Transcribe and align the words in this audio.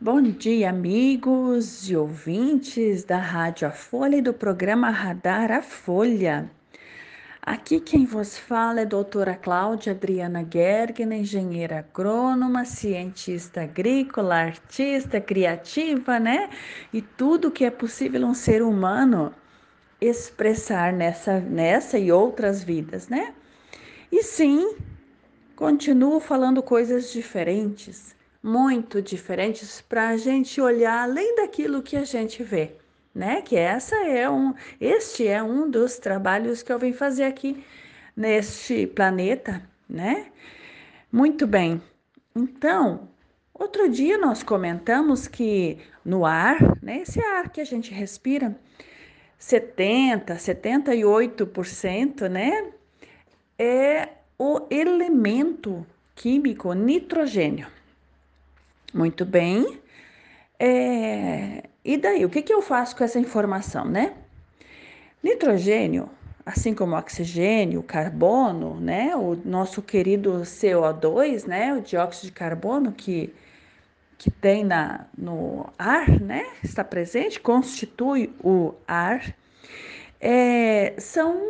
Bom 0.00 0.22
dia, 0.22 0.70
amigos 0.70 1.90
e 1.90 1.96
ouvintes 1.96 3.02
da 3.02 3.18
Rádio 3.18 3.66
A 3.66 3.72
Folha 3.72 4.14
e 4.14 4.22
do 4.22 4.32
programa 4.32 4.90
Radar 4.90 5.50
A 5.50 5.60
Folha. 5.60 6.48
Aqui 7.42 7.80
quem 7.80 8.06
vos 8.06 8.38
fala 8.38 8.82
é 8.82 8.86
doutora 8.86 9.34
Cláudia 9.34 9.92
Adriana 9.92 10.46
Gergen, 10.48 11.12
engenheira 11.12 11.80
agrônoma, 11.80 12.64
cientista 12.64 13.62
agrícola, 13.62 14.36
artista, 14.36 15.20
criativa, 15.20 16.20
né? 16.20 16.48
E 16.92 17.02
tudo 17.02 17.50
que 17.50 17.64
é 17.64 17.70
possível 17.70 18.24
um 18.24 18.34
ser 18.34 18.62
humano 18.62 19.34
expressar 20.00 20.92
nessa, 20.92 21.40
nessa 21.40 21.98
e 21.98 22.12
outras 22.12 22.62
vidas, 22.62 23.08
né? 23.08 23.34
E 24.12 24.22
sim, 24.22 24.76
continuo 25.56 26.20
falando 26.20 26.62
coisas 26.62 27.12
diferentes 27.12 28.16
muito 28.42 29.02
diferentes 29.02 29.80
para 29.80 30.08
a 30.08 30.16
gente 30.16 30.60
olhar 30.60 31.02
além 31.02 31.36
daquilo 31.36 31.82
que 31.82 31.96
a 31.96 32.04
gente 32.04 32.42
vê, 32.42 32.72
né? 33.14 33.42
Que 33.42 33.56
essa 33.56 33.96
é 34.06 34.28
um, 34.28 34.54
este 34.80 35.26
é 35.26 35.42
um 35.42 35.70
dos 35.70 35.98
trabalhos 35.98 36.62
que 36.62 36.72
eu 36.72 36.78
venho 36.78 36.94
fazer 36.94 37.24
aqui 37.24 37.64
neste 38.16 38.86
planeta, 38.86 39.62
né? 39.88 40.26
Muito 41.10 41.46
bem. 41.46 41.82
Então, 42.34 43.08
outro 43.52 43.88
dia 43.88 44.18
nós 44.18 44.42
comentamos 44.42 45.26
que 45.26 45.78
no 46.04 46.24
ar, 46.24 46.58
né, 46.82 47.02
esse 47.02 47.20
ar 47.20 47.50
que 47.50 47.60
a 47.60 47.64
gente 47.64 47.92
respira, 47.92 48.56
70, 49.38 50.34
78%, 50.34 52.28
né, 52.28 52.72
é 53.58 54.08
o 54.38 54.66
elemento 54.70 55.86
químico 56.14 56.72
nitrogênio. 56.72 57.77
Muito 58.92 59.24
bem. 59.24 59.80
É, 60.58 61.64
e 61.84 61.96
daí, 61.96 62.24
o 62.24 62.30
que, 62.30 62.42
que 62.42 62.52
eu 62.52 62.62
faço 62.62 62.96
com 62.96 63.04
essa 63.04 63.18
informação, 63.18 63.84
né? 63.84 64.14
Nitrogênio, 65.22 66.08
assim 66.44 66.74
como 66.74 66.96
oxigênio, 66.96 67.82
carbono, 67.82 68.80
né? 68.80 69.14
O 69.14 69.36
nosso 69.44 69.82
querido 69.82 70.40
CO2, 70.42 71.46
né? 71.46 71.74
O 71.74 71.80
dióxido 71.82 72.26
de 72.26 72.32
carbono 72.32 72.92
que, 72.92 73.34
que 74.16 74.30
tem 74.30 74.64
na, 74.64 75.06
no 75.16 75.66
ar, 75.78 76.08
né? 76.20 76.46
Está 76.64 76.82
presente, 76.82 77.38
constitui 77.40 78.34
o 78.42 78.74
ar. 78.86 79.34
É, 80.20 80.94
são 80.98 81.40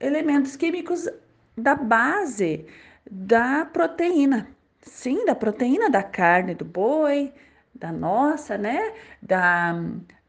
elementos 0.00 0.56
químicos 0.56 1.08
da 1.56 1.74
base 1.74 2.66
da 3.10 3.64
proteína, 3.64 4.48
sim, 4.88 5.24
da 5.24 5.34
proteína 5.34 5.90
da 5.90 6.02
carne 6.02 6.54
do 6.54 6.64
boi, 6.64 7.32
da 7.74 7.92
nossa, 7.92 8.58
né? 8.58 8.92
Da, 9.22 9.74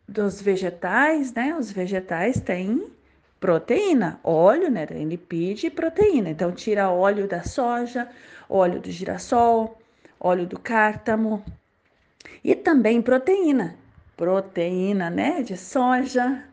dos 0.07 0.41
vegetais, 0.41 1.33
né? 1.33 1.55
Os 1.55 1.71
vegetais 1.71 2.39
têm 2.39 2.91
proteína, 3.39 4.19
óleo, 4.23 4.69
né? 4.69 4.85
Tem 4.85 5.05
lipídio 5.07 5.67
e 5.67 5.71
proteína. 5.71 6.29
Então, 6.29 6.51
tira 6.51 6.89
óleo 6.89 7.27
da 7.27 7.43
soja, 7.43 8.07
óleo 8.47 8.79
do 8.79 8.91
girassol, 8.91 9.79
óleo 10.19 10.45
do 10.45 10.59
cártamo 10.59 11.43
e 12.43 12.55
também 12.55 13.01
proteína. 13.01 13.75
Proteína, 14.15 15.09
né? 15.09 15.41
De 15.41 15.57
soja, 15.57 16.43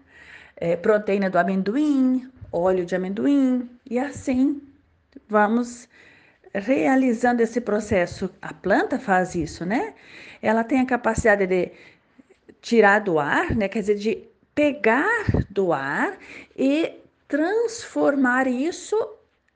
é, 0.57 0.77
proteína 0.77 1.29
do 1.29 1.39
amendoim, 1.39 2.31
óleo 2.53 2.87
de 2.87 2.95
amendoim 2.95 3.69
e 3.89 3.99
assim 3.99 4.63
vamos 5.29 5.89
realizando 6.59 7.43
esse 7.43 7.61
processo, 7.61 8.31
a 8.41 8.53
planta 8.53 8.99
faz 8.99 9.35
isso, 9.35 9.65
né? 9.65 9.95
Ela 10.41 10.65
tem 10.65 10.81
a 10.81 10.87
capacidade 10.87 11.47
de 11.47 11.73
tirar 12.61 13.01
do 13.01 13.19
ar, 13.19 13.55
né? 13.55 13.69
Quer 13.69 13.81
dizer, 13.81 13.95
de 13.97 14.29
pegar 14.55 15.25
do 15.51 15.73
ar 15.73 16.17
e 16.57 16.93
transformar 17.29 18.47
isso 18.47 18.97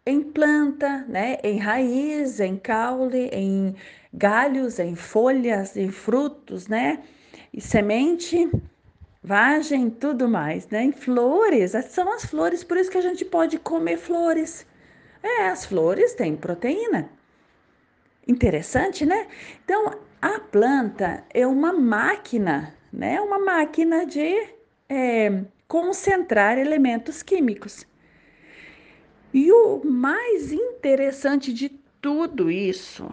em 0.04 0.22
planta, 0.22 1.04
né? 1.08 1.38
Em 1.42 1.58
raiz, 1.58 2.40
em 2.40 2.56
caule, 2.56 3.30
em 3.32 3.74
galhos, 4.12 4.78
em 4.78 4.94
folhas, 4.94 5.76
em 5.76 5.90
frutos, 5.90 6.68
né? 6.68 7.02
E 7.52 7.60
semente, 7.60 8.50
vagem, 9.22 9.90
tudo 9.90 10.28
mais, 10.28 10.68
né? 10.68 10.84
Em 10.84 10.92
flores, 10.92 11.72
são 11.88 12.12
as 12.12 12.24
flores, 12.24 12.64
por 12.64 12.76
isso 12.76 12.90
que 12.90 12.98
a 12.98 13.02
gente 13.02 13.24
pode 13.24 13.58
comer 13.58 13.96
flores. 13.98 14.66
É, 15.22 15.48
as 15.48 15.66
flores 15.66 16.14
têm 16.14 16.36
proteína. 16.36 17.10
Interessante, 18.26 19.04
né? 19.04 19.26
Então, 19.64 19.98
a 20.20 20.38
planta 20.38 21.24
é 21.32 21.46
uma 21.46 21.72
máquina, 21.72 22.74
né? 22.92 23.20
Uma 23.20 23.38
máquina 23.38 24.06
de 24.06 24.48
é, 24.88 25.42
concentrar 25.66 26.58
elementos 26.58 27.22
químicos. 27.22 27.86
E 29.32 29.50
o 29.52 29.82
mais 29.84 30.52
interessante 30.52 31.52
de 31.52 31.68
tudo 32.00 32.50
isso 32.50 33.08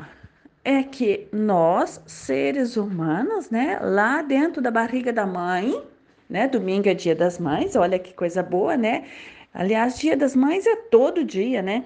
é 0.64 0.84
que 0.84 1.28
nós, 1.32 2.02
seres 2.08 2.76
humanos, 2.76 3.50
né, 3.50 3.80
lá 3.82 4.22
dentro 4.22 4.62
da 4.62 4.72
barriga 4.72 5.14
da 5.14 5.26
mãe, 5.26 5.82
né, 6.30 6.48
domingo 6.48 6.90
é 6.90 6.94
dia 6.94 7.16
das 7.16 7.40
mães, 7.40 7.76
olha 7.76 8.00
que 8.00 8.14
coisa 8.14 8.42
boa, 8.44 8.76
né? 8.76 9.06
Aliás, 9.54 9.98
dia 9.98 10.18
das 10.18 10.36
mães 10.36 10.66
é 10.68 10.76
todo 10.76 11.24
dia, 11.24 11.62
né? 11.62 11.86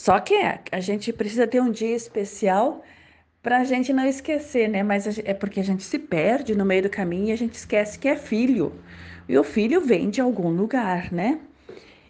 Só 0.00 0.18
que 0.18 0.32
é, 0.32 0.60
a 0.72 0.80
gente 0.80 1.12
precisa 1.12 1.46
ter 1.46 1.60
um 1.60 1.70
dia 1.70 1.94
especial 1.94 2.82
para 3.42 3.58
a 3.58 3.64
gente 3.64 3.92
não 3.92 4.06
esquecer, 4.06 4.66
né? 4.66 4.82
Mas 4.82 5.18
é 5.18 5.34
porque 5.34 5.60
a 5.60 5.62
gente 5.62 5.82
se 5.82 5.98
perde 5.98 6.54
no 6.54 6.64
meio 6.64 6.84
do 6.84 6.88
caminho 6.88 7.28
e 7.28 7.32
a 7.32 7.36
gente 7.36 7.52
esquece 7.52 7.98
que 7.98 8.08
é 8.08 8.16
filho. 8.16 8.72
E 9.28 9.36
o 9.36 9.44
filho 9.44 9.78
vem 9.82 10.08
de 10.08 10.18
algum 10.18 10.48
lugar, 10.48 11.12
né? 11.12 11.38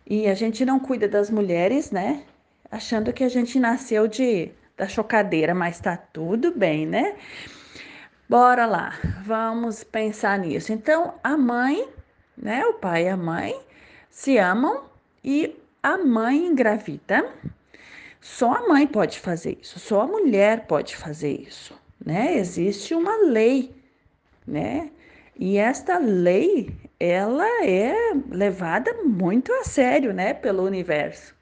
E 0.09 0.29
a 0.29 0.35
gente 0.35 0.65
não 0.65 0.79
cuida 0.79 1.09
das 1.09 1.31
mulheres, 1.31 1.91
né? 1.91 2.23
Achando 2.71 3.13
que 3.13 3.25
a 3.25 3.29
gente 3.29 3.59
nasceu 3.59 4.07
de 4.07 4.53
da 4.77 4.87
chocadeira, 4.87 5.53
mas 5.53 5.81
tá 5.81 5.97
tudo 5.97 6.53
bem, 6.57 6.87
né? 6.87 7.17
Bora 8.29 8.67
lá, 8.67 8.95
vamos 9.25 9.83
pensar 9.83 10.39
nisso. 10.39 10.73
Então, 10.73 11.15
a 11.25 11.37
mãe, 11.37 11.89
né? 12.39 12.65
O 12.67 12.75
pai 12.75 13.07
e 13.07 13.09
a 13.09 13.17
mãe 13.17 13.61
se 14.09 14.39
amam 14.39 14.85
e 15.25 15.57
a 15.83 15.99
mãe 15.99 16.47
engravida 16.47 17.29
só 18.21 18.53
a 18.55 18.69
mãe 18.69 18.87
pode 18.87 19.19
fazer 19.19 19.59
isso, 19.61 19.79
só 19.79 20.03
a 20.03 20.07
mulher 20.07 20.67
pode 20.67 20.97
fazer 20.97 21.41
isso, 21.41 21.75
né? 22.05 22.37
Existe 22.37 22.95
uma 22.95 23.17
lei, 23.17 23.75
né? 24.47 24.91
E 25.37 25.57
esta 25.57 25.97
lei, 25.99 26.71
ela 26.99 27.47
é 27.65 27.95
levada 28.31 28.93
muito 29.05 29.51
a 29.55 29.65
sério, 29.65 30.13
né, 30.13 30.35
pelo 30.35 30.63
universo. 30.63 31.35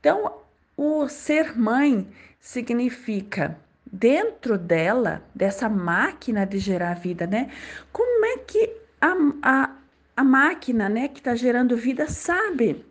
Então, 0.00 0.40
o 0.76 1.08
ser 1.08 1.56
mãe 1.56 2.08
significa 2.40 3.56
dentro 3.86 4.58
dela, 4.58 5.22
dessa 5.32 5.68
máquina 5.68 6.44
de 6.44 6.58
gerar 6.58 6.94
vida, 6.94 7.26
né? 7.26 7.50
Como 7.92 8.24
é 8.24 8.38
que 8.38 8.72
a, 9.00 9.14
a, 9.42 9.76
a 10.16 10.24
máquina, 10.24 10.88
né, 10.88 11.06
que 11.06 11.20
está 11.20 11.36
gerando 11.36 11.76
vida 11.76 12.08
sabe 12.08 12.84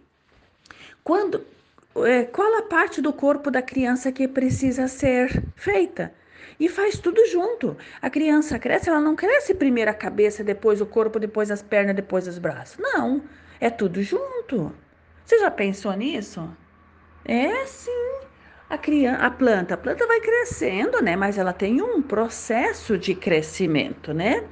quando 1.03 1.45
qual 2.31 2.59
a 2.59 2.63
parte 2.63 3.01
do 3.01 3.11
corpo 3.11 3.51
da 3.51 3.61
criança 3.61 4.11
que 4.11 4.27
precisa 4.27 4.87
ser 4.87 5.43
feita. 5.55 6.13
E 6.59 6.67
faz 6.67 6.97
tudo 6.99 7.25
junto. 7.27 7.77
A 8.01 8.09
criança 8.09 8.59
cresce, 8.59 8.89
ela 8.89 8.99
não 8.99 9.15
cresce 9.15 9.53
primeiro 9.53 9.91
a 9.91 9.93
cabeça, 9.93 10.43
depois 10.43 10.81
o 10.81 10.85
corpo, 10.85 11.19
depois 11.19 11.49
as 11.51 11.61
pernas, 11.61 11.95
depois 11.95 12.27
os 12.27 12.37
braços. 12.37 12.77
Não, 12.77 13.23
é 13.59 13.69
tudo 13.69 14.01
junto. 14.03 14.73
Você 15.25 15.39
já 15.39 15.49
pensou 15.49 15.93
nisso? 15.93 16.49
É 17.25 17.65
sim 17.65 18.28
a, 18.69 18.77
criança, 18.77 19.25
a 19.25 19.31
planta, 19.31 19.73
a 19.73 19.77
planta 19.77 20.05
vai 20.05 20.19
crescendo, 20.21 21.01
né? 21.01 21.15
Mas 21.15 21.37
ela 21.37 21.51
tem 21.51 21.81
um 21.81 22.01
processo 22.01 22.97
de 22.97 23.15
crescimento, 23.15 24.13
né? 24.13 24.43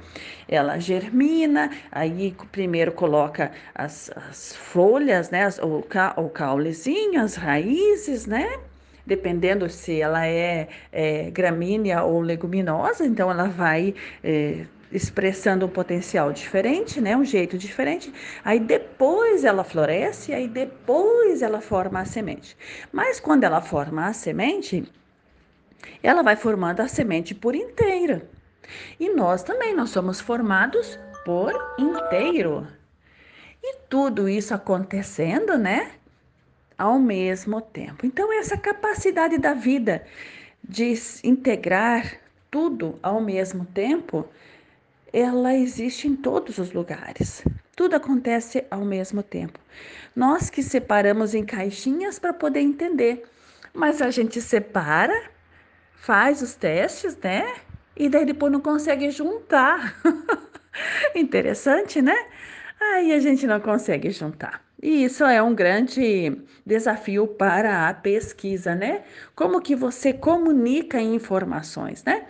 Ela 0.48 0.78
germina, 0.78 1.70
aí 1.92 2.34
primeiro 2.50 2.90
coloca 2.92 3.52
as, 3.74 4.10
as 4.16 4.56
folhas, 4.56 5.30
né? 5.30 5.44
As, 5.44 5.58
o, 5.58 5.82
ca, 5.82 6.14
o 6.16 6.28
caulezinho, 6.28 7.22
as 7.22 7.36
raízes, 7.36 8.26
né? 8.26 8.58
Dependendo 9.06 9.68
se 9.70 10.00
ela 10.00 10.26
é, 10.26 10.68
é 10.92 11.30
gramínea 11.30 12.02
ou 12.02 12.20
leguminosa, 12.20 13.06
então 13.06 13.30
ela 13.30 13.48
vai 13.48 13.94
é, 14.22 14.66
expressando 14.90 15.66
um 15.66 15.68
potencial 15.68 16.32
diferente, 16.32 17.00
né? 17.00 17.16
Um 17.16 17.24
jeito 17.24 17.58
diferente. 17.58 18.12
Aí 18.44 18.58
depois 18.58 19.44
ela 19.44 19.64
floresce, 19.64 20.32
aí 20.32 20.48
depois 20.48 21.42
ela 21.42 21.60
forma 21.60 22.00
a 22.00 22.04
semente. 22.04 22.56
Mas 22.92 23.20
quando 23.20 23.44
ela 23.44 23.60
forma 23.60 24.06
a 24.06 24.12
semente, 24.12 24.90
ela 26.02 26.22
vai 26.22 26.36
formando 26.36 26.80
a 26.80 26.88
semente 26.88 27.34
por 27.34 27.54
inteira. 27.54 28.28
E 28.98 29.10
nós 29.10 29.42
também, 29.42 29.74
nós 29.74 29.90
somos 29.90 30.20
formados 30.20 30.98
por 31.24 31.52
inteiro. 31.78 32.66
E 33.62 33.76
tudo 33.88 34.28
isso 34.28 34.54
acontecendo, 34.54 35.58
né? 35.58 35.92
Ao 36.76 36.98
mesmo 36.98 37.60
tempo. 37.60 38.06
Então, 38.06 38.32
essa 38.32 38.56
capacidade 38.56 39.36
da 39.36 39.52
vida 39.52 40.04
de 40.62 40.94
integrar 41.24 42.18
tudo 42.50 42.98
ao 43.02 43.20
mesmo 43.20 43.64
tempo, 43.64 44.28
ela 45.12 45.54
existe 45.54 46.06
em 46.08 46.16
todos 46.16 46.58
os 46.58 46.72
lugares. 46.72 47.42
Tudo 47.74 47.96
acontece 47.96 48.64
ao 48.70 48.84
mesmo 48.84 49.22
tempo. 49.22 49.58
Nós 50.14 50.50
que 50.50 50.62
separamos 50.62 51.34
em 51.34 51.44
caixinhas 51.44 52.18
para 52.18 52.32
poder 52.32 52.60
entender, 52.60 53.24
mas 53.72 54.02
a 54.02 54.10
gente 54.10 54.40
separa, 54.40 55.30
faz 55.94 56.42
os 56.42 56.54
testes, 56.54 57.16
né? 57.16 57.54
E 57.96 58.08
daí 58.08 58.24
depois 58.24 58.52
não 58.52 58.60
consegue 58.60 59.10
juntar. 59.10 60.00
Interessante, 61.14 62.02
né? 62.02 62.16
Aí 62.80 63.12
a 63.12 63.20
gente 63.20 63.46
não 63.46 63.60
consegue 63.60 64.10
juntar. 64.10 64.67
E 64.80 65.04
isso 65.04 65.24
é 65.24 65.42
um 65.42 65.54
grande 65.54 66.40
desafio 66.64 67.26
para 67.26 67.88
a 67.88 67.94
pesquisa, 67.94 68.74
né? 68.74 69.02
Como 69.34 69.60
que 69.60 69.74
você 69.74 70.12
comunica 70.12 71.00
informações, 71.00 72.04
né? 72.04 72.26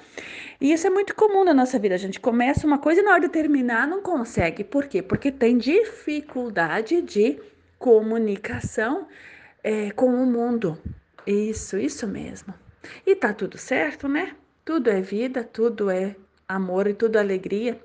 E 0.61 0.73
isso 0.73 0.87
é 0.87 0.91
muito 0.91 1.15
comum 1.15 1.45
na 1.45 1.53
nossa 1.53 1.79
vida. 1.79 1.95
A 1.95 1.99
gente 1.99 2.19
começa 2.19 2.67
uma 2.67 2.79
coisa 2.79 3.00
e 3.00 3.05
na 3.05 3.12
hora 3.12 3.21
de 3.21 3.29
terminar 3.29 3.87
não 3.87 4.03
consegue. 4.03 4.65
Por 4.65 4.87
quê? 4.87 5.03
Porque 5.03 5.31
tem 5.31 5.59
dificuldade 5.59 7.03
de 7.03 7.39
comunicação 7.79 9.06
é, 9.62 9.91
com 9.91 10.06
o 10.06 10.27
mundo. 10.27 10.79
Isso, 11.27 11.77
isso 11.77 12.06
mesmo. 12.06 12.55
E 13.06 13.15
tá 13.15 13.33
tudo 13.33 13.59
certo, 13.59 14.09
né? 14.09 14.35
Tudo 14.65 14.89
é 14.89 15.01
vida, 15.01 15.44
tudo 15.44 15.91
é 15.91 16.17
amor 16.49 16.87
e 16.89 16.94
tudo 16.94 17.17
é 17.17 17.21
alegria. 17.21 17.79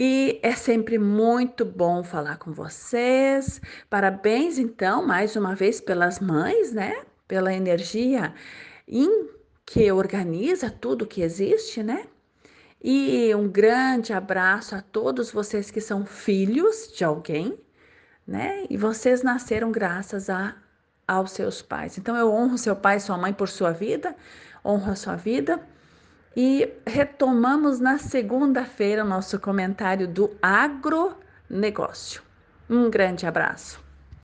E 0.00 0.38
é 0.44 0.52
sempre 0.52 0.96
muito 0.96 1.64
bom 1.64 2.04
falar 2.04 2.38
com 2.38 2.52
vocês. 2.52 3.60
Parabéns, 3.90 4.56
então, 4.56 5.04
mais 5.04 5.34
uma 5.34 5.56
vez 5.56 5.80
pelas 5.80 6.20
mães, 6.20 6.72
né? 6.72 7.02
Pela 7.26 7.52
energia 7.52 8.32
em 8.86 9.28
que 9.66 9.90
organiza 9.90 10.70
tudo 10.70 11.04
que 11.04 11.20
existe, 11.20 11.82
né? 11.82 12.06
E 12.80 13.34
um 13.34 13.48
grande 13.48 14.12
abraço 14.12 14.76
a 14.76 14.80
todos 14.80 15.32
vocês 15.32 15.68
que 15.68 15.80
são 15.80 16.06
filhos 16.06 16.92
de 16.96 17.02
alguém, 17.02 17.58
né? 18.24 18.66
E 18.70 18.76
vocês 18.76 19.24
nasceram 19.24 19.72
graças 19.72 20.30
a, 20.30 20.54
aos 21.08 21.32
seus 21.32 21.60
pais. 21.60 21.98
Então 21.98 22.16
eu 22.16 22.32
honro 22.32 22.56
seu 22.56 22.76
pai 22.76 22.98
e 22.98 23.00
sua 23.00 23.18
mãe 23.18 23.32
por 23.32 23.48
sua 23.48 23.72
vida, 23.72 24.14
honro 24.64 24.92
a 24.92 24.96
sua 24.96 25.16
vida 25.16 25.60
e 26.40 26.72
retomamos 26.86 27.80
na 27.80 27.98
segunda-feira 27.98 29.04
o 29.04 29.08
nosso 29.08 29.40
comentário 29.40 30.06
do 30.06 30.30
agronegócio. 30.40 32.22
Um 32.70 32.88
grande 32.88 33.26
abraço. 33.26 33.87